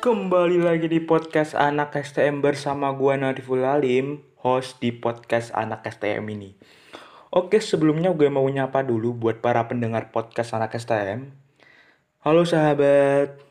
[0.00, 6.24] Kembali lagi di podcast Anak STM bersama gua Nadiful Alim, host di podcast Anak STM
[6.32, 6.56] ini.
[7.28, 11.36] Oke, sebelumnya gue mau nyapa dulu buat para pendengar podcast Anak STM.
[12.24, 13.44] Halo sahabat,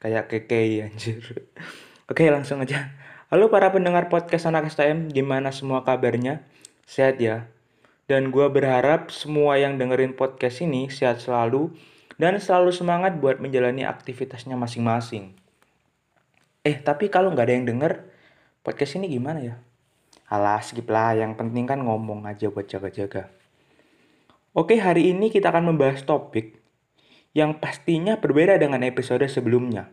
[0.00, 1.20] kayak keke anjir.
[2.08, 2.96] Oke, langsung aja.
[3.28, 6.48] Halo para pendengar podcast Anak STM, gimana semua kabarnya?
[6.88, 7.52] Sehat ya?
[8.08, 11.76] Dan gue berharap semua yang dengerin podcast ini sehat selalu
[12.16, 15.39] dan selalu semangat buat menjalani aktivitasnya masing-masing.
[16.60, 17.92] Eh, tapi kalau nggak ada yang denger,
[18.60, 19.56] podcast ini gimana ya?
[20.28, 21.16] Alah, skip lah.
[21.16, 23.32] Yang penting kan ngomong aja buat jaga-jaga.
[24.52, 26.60] Oke, hari ini kita akan membahas topik
[27.32, 29.88] yang pastinya berbeda dengan episode sebelumnya.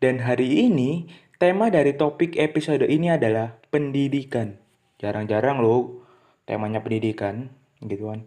[0.00, 4.56] Dan hari ini, tema dari topik episode ini adalah pendidikan.
[4.96, 6.06] Jarang-jarang loh
[6.48, 7.52] temanya pendidikan,
[7.84, 8.24] gitu kan.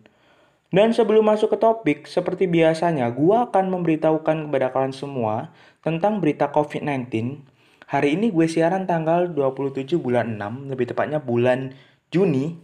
[0.67, 6.51] Dan sebelum masuk ke topik, seperti biasanya, gua akan memberitahukan kepada kalian semua tentang berita
[6.51, 7.39] COVID-19
[7.87, 11.71] Hari ini gue siaran tanggal 27 bulan 6, lebih tepatnya bulan
[12.11, 12.59] Juni.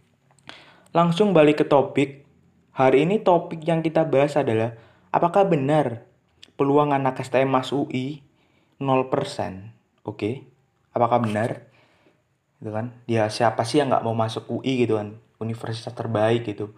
[0.98, 2.26] Langsung balik ke topik.
[2.74, 4.74] Hari ini topik yang kita bahas adalah
[5.14, 6.10] apakah benar
[6.58, 8.26] peluang anak STM masuk UI
[8.82, 9.14] 0%?
[10.10, 10.50] Oke.
[10.90, 11.70] Apakah benar?
[12.58, 12.98] Gitu kan?
[13.06, 15.22] Ya siapa sih yang nggak mau masuk UI gitu kan?
[15.38, 16.74] Universitas terbaik gitu.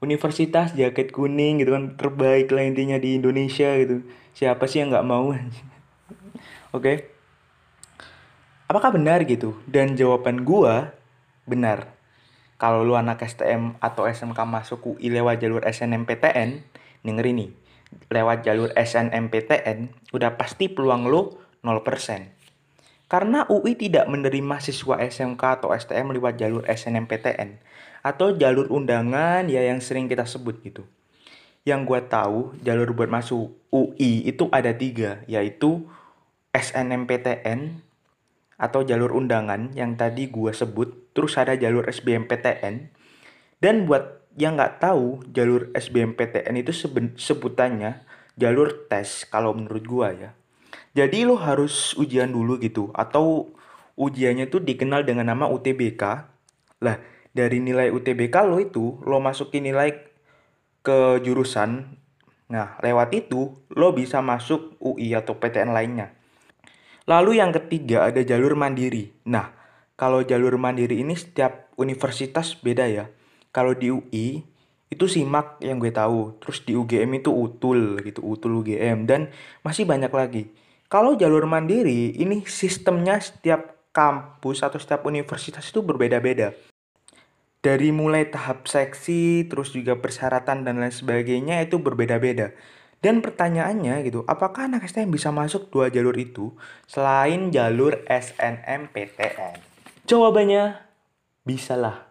[0.00, 4.00] Universitas jaket kuning gitu kan terbaik lah intinya di Indonesia gitu.
[4.32, 5.30] Siapa sih yang nggak mau?
[5.36, 5.52] Oke.
[6.72, 6.96] okay?
[8.70, 9.58] Apakah benar gitu?
[9.68, 10.96] Dan jawaban gua
[11.44, 12.00] benar
[12.60, 16.60] kalau lu anak STM atau SMK masuk UI lewat jalur SNMPTN,
[17.00, 17.56] denger ini,
[18.12, 22.39] lewat jalur SNMPTN, udah pasti peluang lu 0%.
[23.10, 27.58] Karena UI tidak menerima siswa SMK atau STM lewat jalur SNMPTN
[28.06, 30.86] atau jalur undangan ya yang sering kita sebut gitu.
[31.66, 35.84] Yang gue tahu jalur buat masuk UI itu ada tiga, yaitu
[36.54, 37.82] SNMPTN,
[38.60, 42.94] atau jalur undangan yang tadi gue sebut, terus ada jalur SBMPTN.
[43.60, 46.72] Dan buat yang nggak tahu, jalur SBMPTN itu
[47.18, 48.06] sebutannya
[48.40, 50.30] jalur tes kalau menurut gue ya.
[50.90, 53.50] Jadi lo harus ujian dulu gitu, atau
[53.94, 56.02] ujiannya tuh dikenal dengan nama UTBK.
[56.82, 56.96] Lah,
[57.30, 59.94] dari nilai UTBK lo itu, lo masukin nilai
[60.82, 61.94] ke jurusan.
[62.50, 66.10] Nah, lewat itu, lo bisa masuk UI atau PTN lainnya.
[67.06, 69.14] Lalu yang ketiga ada jalur mandiri.
[69.30, 69.54] Nah,
[69.94, 73.06] kalau jalur mandiri ini setiap universitas beda ya.
[73.54, 74.42] Kalau di UI
[74.90, 76.38] itu simak yang gue tahu.
[76.42, 79.30] Terus di UGM itu utul gitu, utul UGM dan
[79.62, 80.50] masih banyak lagi.
[80.90, 86.50] Kalau jalur mandiri ini sistemnya setiap kampus atau setiap universitas itu berbeda-beda.
[87.62, 92.50] Dari mulai tahap seksi, terus juga persyaratan dan lain sebagainya itu berbeda-beda.
[92.98, 96.58] Dan pertanyaannya gitu, apakah anak STM bisa masuk dua jalur itu
[96.90, 99.62] selain jalur SNMPTN?
[100.10, 100.74] Jawabannya
[101.46, 102.10] bisa lah.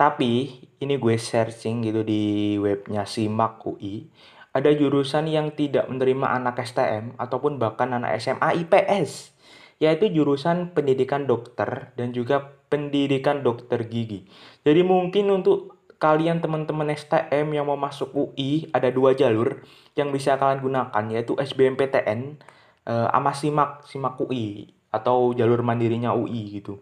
[0.00, 4.08] Tapi ini gue searching gitu di webnya Simak UI.
[4.54, 9.34] Ada jurusan yang tidak menerima anak STM ataupun bahkan anak SMA IPS.
[9.82, 14.30] Yaitu jurusan pendidikan dokter dan juga pendidikan dokter gigi.
[14.62, 19.66] Jadi mungkin untuk kalian teman-teman STM yang mau masuk UI ada dua jalur
[19.98, 22.38] yang bisa kalian gunakan yaitu SBMPTN
[22.86, 26.78] eh, sama SIMAK SIMAK UI atau jalur mandirinya UI gitu.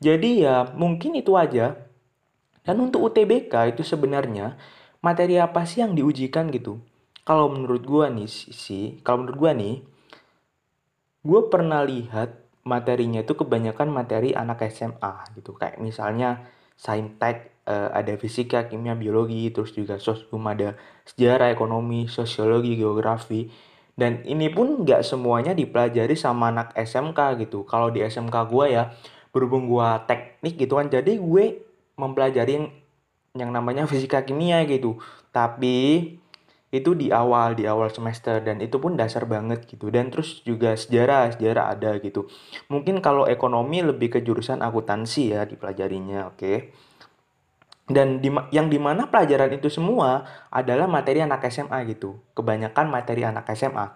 [0.00, 1.76] Jadi ya mungkin itu aja.
[2.60, 4.56] Dan untuk UTBK itu sebenarnya
[5.00, 6.80] materi apa sih yang diujikan gitu?
[7.24, 9.84] Kalau menurut gua nih sih, kalau menurut gua nih,
[11.22, 15.56] gua pernah lihat materinya itu kebanyakan materi anak SMA gitu.
[15.56, 16.44] Kayak misalnya
[16.76, 23.52] saintek uh, ada fisika, kimia, biologi, terus juga sosum ada sejarah, ekonomi, sosiologi, geografi.
[23.92, 27.68] Dan ini pun nggak semuanya dipelajari sama anak SMK gitu.
[27.68, 28.96] Kalau di SMK gue ya,
[29.28, 31.44] berhubung gue teknik gitu kan, jadi gue
[32.00, 32.66] mempelajari yang,
[33.36, 34.96] yang namanya fisika kimia gitu.
[35.30, 36.16] Tapi
[36.70, 39.90] itu di awal di awal semester dan itu pun dasar banget gitu.
[39.90, 42.30] Dan terus juga sejarah sejarah ada gitu.
[42.70, 46.38] Mungkin kalau ekonomi lebih ke jurusan akuntansi ya dipelajarinya oke.
[46.38, 46.56] Okay?
[47.90, 50.22] dan di, yang di mana pelajaran itu semua
[50.54, 52.22] adalah materi anak SMA gitu.
[52.38, 53.90] Kebanyakan materi anak SMA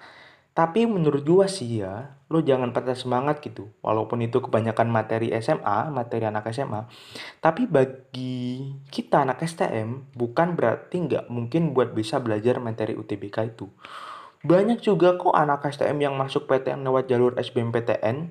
[0.55, 3.75] Tapi menurut gua sih ya, lo jangan patah semangat gitu.
[3.83, 6.87] Walaupun itu kebanyakan materi SMA, materi anak SMA.
[7.43, 13.67] Tapi bagi kita anak STM, bukan berarti nggak mungkin buat bisa belajar materi UTBK itu.
[14.45, 18.31] Banyak juga kok anak STM yang masuk PTN lewat jalur SBMPTN.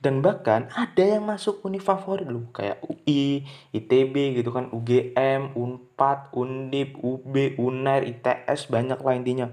[0.00, 2.48] Dan bahkan ada yang masuk univ favorit loh.
[2.56, 3.44] Kayak UI,
[3.76, 9.52] ITB gitu kan, UGM, UNPAD, UNDIP, UB, UNAIR, ITS, banyak lah intinya.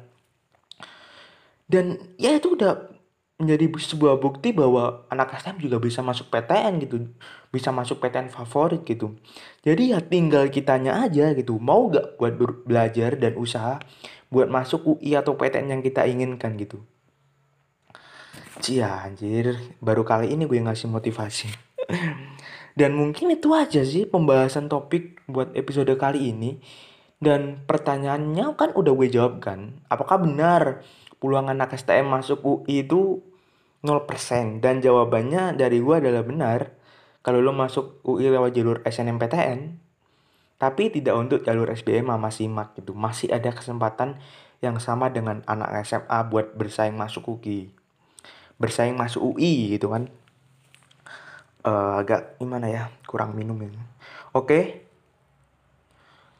[1.68, 2.98] Dan ya itu udah
[3.38, 7.12] menjadi sebuah bukti bahwa anak STM juga bisa masuk PTN gitu.
[7.54, 9.14] Bisa masuk PTN favorit gitu.
[9.62, 11.62] Jadi ya tinggal kitanya aja gitu.
[11.62, 12.34] Mau gak buat
[12.66, 13.78] belajar dan usaha
[14.34, 16.82] buat masuk UI atau PTN yang kita inginkan gitu.
[18.58, 21.48] Cia anjir, baru kali ini gue ngasih motivasi.
[22.78, 26.58] Dan mungkin itu aja sih pembahasan topik buat episode kali ini.
[27.18, 29.82] Dan pertanyaannya kan udah gue jawab kan.
[29.90, 30.86] Apakah benar
[31.18, 33.22] peluang anak STM masuk UI itu
[33.86, 36.76] 0% dan jawabannya dari gua adalah benar.
[37.22, 39.84] Kalau lo masuk UI lewat jalur SNMPTN
[40.58, 42.98] tapi tidak untuk jalur SBM sama SIMAK gitu.
[42.98, 44.18] Masih ada kesempatan
[44.58, 47.78] yang sama dengan anak SMA buat bersaing masuk UI
[48.58, 50.10] bersaing masuk UI gitu kan.
[51.62, 53.78] Uh, agak gimana ya kurang minum ini.
[53.78, 53.86] Oke
[54.34, 54.64] okay?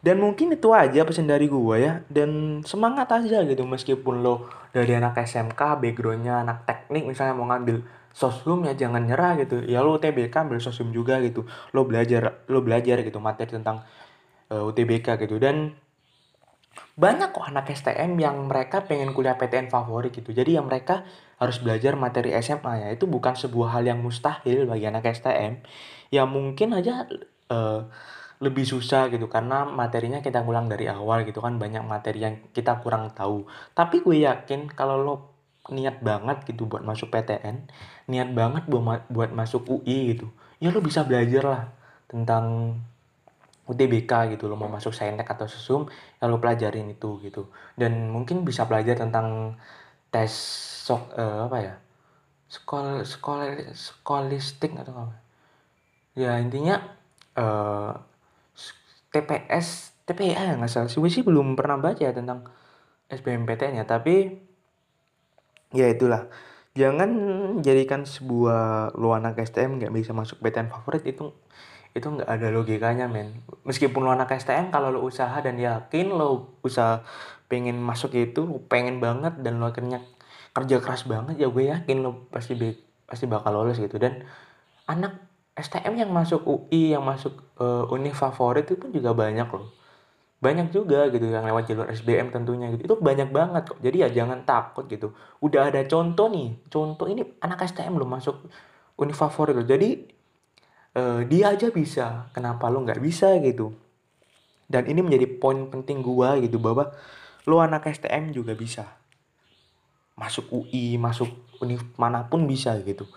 [0.08, 2.00] Dan mungkin itu aja pesan dari gue ya.
[2.08, 7.84] Dan semangat aja gitu meskipun lo dari anak SMK backgroundnya anak teknik misalnya mau ngambil
[8.16, 9.68] sosum ya jangan nyerah gitu.
[9.68, 11.44] Ya lo UTBK ambil sosum juga gitu.
[11.76, 13.84] Lo belajar lo belajar gitu materi tentang
[14.48, 15.44] uh, eh, UTBK gitu.
[15.44, 15.76] Dan
[16.96, 20.32] banyak kok anak STM yang mereka pengen kuliah PTN favorit gitu.
[20.32, 21.04] Jadi yang mereka
[21.36, 22.88] harus belajar materi SMA ya.
[22.96, 25.68] Itu bukan sebuah hal yang mustahil bagi anak STM
[26.12, 27.04] ya mungkin aja
[27.52, 27.88] uh,
[28.38, 32.78] lebih susah gitu karena materinya kita ngulang dari awal gitu kan banyak materi yang kita
[32.82, 33.50] kurang tahu.
[33.74, 35.16] Tapi gue yakin kalau lo
[35.74, 37.68] niat banget gitu buat masuk PTN
[38.08, 40.32] niat banget buat buat masuk UI gitu
[40.64, 41.64] ya lo bisa belajar lah
[42.08, 42.78] tentang
[43.68, 47.52] UTBK gitu lo mau masuk saintek atau sesum ya lo pelajarin itu gitu.
[47.76, 49.60] Dan mungkin bisa belajar tentang
[50.08, 50.32] tes
[50.88, 51.76] sok uh, apa ya
[52.48, 53.44] skol skol
[53.76, 55.16] skolistik atau apa.
[56.16, 56.80] Ya intinya
[57.36, 57.92] uh,
[59.18, 61.02] TPS TPA ya nggak salah sih.
[61.10, 62.46] Sih belum pernah baca tentang
[63.10, 64.38] SBMPTN ya tapi
[65.74, 66.30] ya itulah.
[66.78, 67.10] Jangan
[67.66, 71.34] jadikan sebuah lu anak STM nggak bisa masuk PTN favorit itu
[71.98, 73.42] itu nggak ada logikanya men.
[73.66, 77.02] Meskipun lu anak STM kalau lu usaha dan yakin lu usaha
[77.50, 80.06] pengen masuk itu pengen banget dan lu akhirnya
[80.54, 82.54] kerja keras banget ya gue yakin lu pasti
[83.10, 83.98] pasti bakal lolos gitu.
[83.98, 84.24] Dan
[84.88, 85.27] anak
[85.58, 89.74] STM yang masuk UI yang masuk uh, univ favorit itu pun juga banyak loh.
[90.38, 92.94] Banyak juga gitu yang lewat jalur SBM tentunya gitu.
[92.94, 93.82] Itu banyak banget kok.
[93.82, 95.18] Jadi ya jangan takut gitu.
[95.42, 98.46] Udah ada contoh nih contoh ini anak STM lo masuk
[99.02, 99.66] univ favorit loh.
[99.66, 100.06] Jadi
[100.94, 102.30] uh, dia aja bisa.
[102.38, 103.74] Kenapa lo nggak bisa gitu?
[104.70, 106.94] Dan ini menjadi poin penting gua gitu bahwa
[107.50, 108.86] lo anak STM juga bisa.
[110.14, 111.34] Masuk UI masuk
[111.66, 113.10] univ mana pun bisa gitu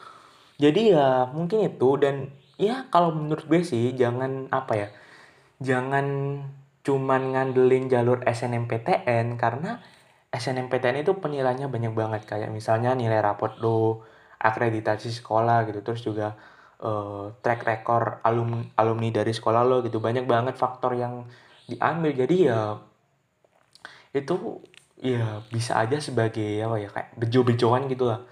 [0.60, 2.28] jadi ya mungkin itu dan
[2.60, 4.88] ya kalau menurut gue sih jangan apa ya
[5.64, 6.06] jangan
[6.80, 9.80] cuman ngandelin jalur SNMPTN karena
[10.30, 12.22] SNMPTN itu penilaiannya banyak banget.
[12.24, 14.06] Kayak misalnya nilai raport lo
[14.40, 16.38] akreditasi sekolah gitu terus juga
[16.80, 19.98] uh, track record alum alumni dari sekolah lo gitu.
[19.98, 21.26] Banyak banget faktor yang
[21.66, 22.14] diambil.
[22.14, 22.78] Jadi ya
[24.14, 24.62] itu
[25.00, 28.22] ya bisa aja sebagai apa ya kayak bejo-bejoan gitu lah.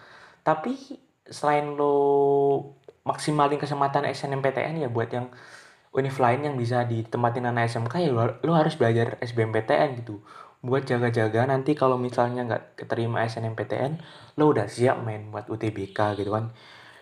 [0.47, 0.97] Tapi
[1.29, 1.95] selain lo
[3.05, 5.33] maksimalin kesempatan SNMPTN ya buat yang
[5.97, 10.21] univ lain yang bisa ditempatin anak SMK ya lo, lo harus belajar SBMPTN gitu.
[10.61, 14.03] Buat jaga-jaga nanti kalau misalnya nggak keterima SNMPTN
[14.37, 16.53] lo udah siap main buat UTBK gitu kan.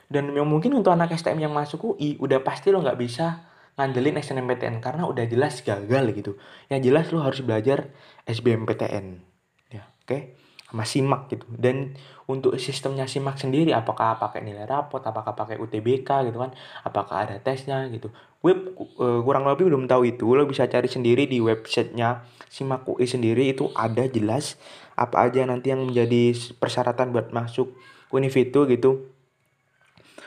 [0.07, 4.23] Dan yang mungkin untuk anak STM yang masuk UI udah pasti lo nggak bisa ngandelin
[4.23, 6.39] SNMPTN karena udah jelas gagal gitu.
[6.71, 7.91] Yang jelas lo harus belajar
[8.25, 9.07] SBMPTN
[9.75, 10.07] ya oke?
[10.07, 10.46] okay?
[10.67, 11.47] Sama SIMAK gitu.
[11.51, 11.95] Dan
[12.27, 16.51] untuk sistemnya SIMAK sendiri apakah pakai nilai rapot apakah pakai UTBK gitu kan
[16.83, 18.11] apakah ada tesnya gitu.
[18.43, 23.07] Web uh, kurang lebih belum tahu itu lo bisa cari sendiri di websitenya SIMAK UI
[23.07, 24.59] sendiri itu ada jelas
[24.99, 27.75] apa aja nanti yang menjadi persyaratan buat masuk
[28.11, 29.11] univ itu gitu.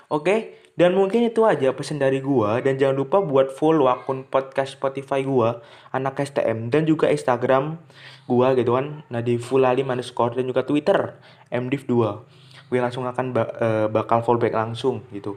[0.10, 4.80] Oke dan mungkin itu aja pesan dari gua dan jangan lupa buat follow akun podcast
[4.80, 5.60] Spotify gua,
[5.92, 7.76] anak STM dan juga Instagram
[8.32, 9.04] gua gitu kan.
[9.12, 11.20] Nah di fulali underscore dan juga Twitter
[11.52, 11.94] mdiv2.
[12.72, 15.36] Gue langsung akan ba uh, bakal fallback langsung gitu.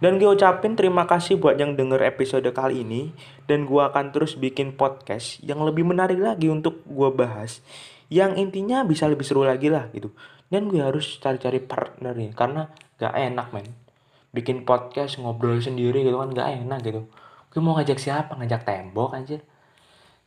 [0.00, 3.12] Dan gue ucapin terima kasih buat yang denger episode kali ini
[3.44, 7.60] dan gua akan terus bikin podcast yang lebih menarik lagi untuk gua bahas
[8.08, 10.08] yang intinya bisa lebih seru lagi lah gitu.
[10.48, 13.87] dan gue harus cari-cari partner nih karena gak enak men
[14.32, 17.00] bikin podcast ngobrol sendiri gitu kan gak enak gitu.
[17.48, 18.36] Gue mau ngajak siapa?
[18.36, 19.40] Ngajak tembok anjir.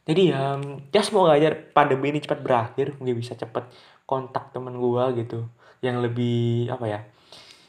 [0.01, 0.57] Jadi ya
[0.89, 3.69] ya semoga aja pandemi ini cepat berakhir gue bisa cepet
[4.09, 5.45] kontak temen gue gitu.
[5.85, 6.99] Yang lebih apa ya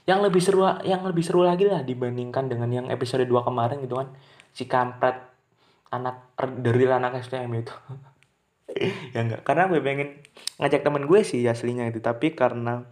[0.02, 4.00] yang lebih seru yang lebih seru lagi lah dibandingkan dengan yang episode 2 kemarin gitu
[4.00, 4.08] kan.
[4.56, 5.20] Si kampret
[5.92, 7.74] anak dari anak STM itu.
[9.12, 10.24] Ya enggak karena gue pengen
[10.56, 12.88] ngajak temen gue sih aslinya itu tapi karena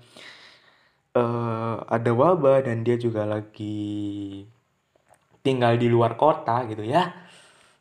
[1.17, 4.45] uh, ada wabah dan dia juga lagi
[5.41, 7.11] tinggal di luar kota gitu ya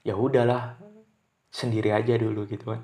[0.07, 0.79] ya udahlah
[1.51, 2.81] sendiri aja dulu gitu kan.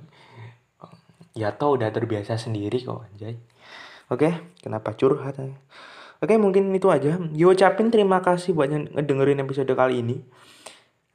[1.35, 3.39] Ya tau udah terbiasa sendiri kok anjay.
[4.11, 5.39] Oke kenapa curhat
[6.19, 7.17] oke mungkin itu aja.
[7.17, 10.17] Gue ucapin terima kasih buat yang ngedengerin episode kali ini.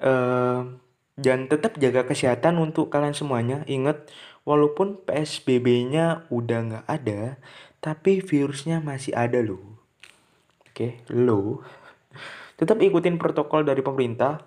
[0.01, 0.81] Uh,
[1.21, 3.61] dan tetap jaga kesehatan untuk kalian semuanya.
[3.69, 4.09] Ingat,
[4.49, 7.37] walaupun PSBB-nya udah nggak ada,
[7.81, 9.81] tapi virusnya masih ada loh.
[10.71, 11.65] Oke, lo
[12.61, 14.45] tetap ikutin protokol dari pemerintah.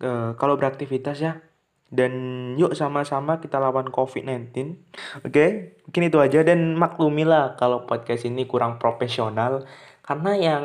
[0.00, 1.42] Uh, kalau beraktivitas ya,
[1.92, 2.12] dan
[2.56, 4.48] yuk sama-sama kita lawan COVID-19.
[4.56, 5.50] Oke, okay?
[5.84, 9.68] mungkin itu aja dan maklumilah kalau podcast ini kurang profesional
[10.00, 10.64] karena yang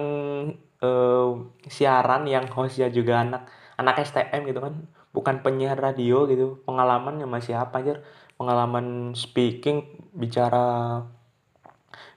[0.79, 1.31] uh,
[1.67, 7.59] siaran yang hostnya juga anak anak STM gitu kan bukan penyiar radio gitu pengalamannya masih
[7.59, 7.93] apa aja
[8.39, 9.83] pengalaman speaking
[10.15, 11.03] bicara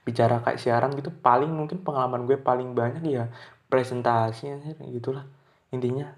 [0.03, 3.31] bicara kayak siaran gitu paling mungkin pengalaman gue paling banyak ya
[3.67, 5.27] presentasinya gitulah.
[5.73, 6.11] Intinya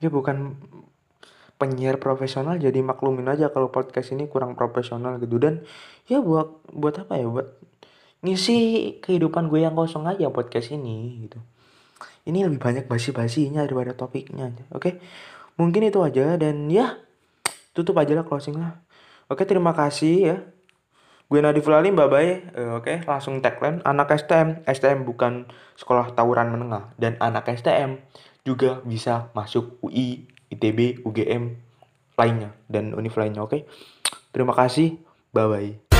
[0.00, 0.56] ya bukan
[1.56, 5.36] penyiar profesional jadi maklumin aja kalau podcast ini kurang profesional gitu.
[5.40, 5.64] Dan
[6.08, 7.48] ya buat buat apa ya buat
[8.24, 8.58] ngisi
[9.04, 11.38] kehidupan gue yang kosong aja podcast ini gitu.
[12.26, 14.82] Ini lebih banyak basi-basinya daripada topiknya oke?
[14.82, 14.94] Okay?
[15.56, 17.00] mungkin itu aja dan ya
[17.72, 18.80] tutup aja lah closing lah.
[19.26, 20.36] Oke terima kasih ya
[21.26, 22.54] Gue Nadif Lalim, bye-bye.
[22.54, 22.96] Eh, oke, okay.
[23.02, 23.82] langsung tagline.
[23.82, 26.94] Anak STM, STM bukan sekolah tawuran menengah.
[26.94, 27.98] Dan anak STM
[28.46, 31.58] juga bisa masuk UI, ITB, UGM,
[32.14, 32.54] lainnya.
[32.70, 33.58] Dan univ lainnya, oke?
[33.58, 33.66] Okay?
[34.30, 35.02] Terima kasih,
[35.34, 35.90] bye-bye.